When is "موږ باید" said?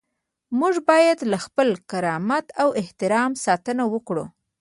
0.59-1.17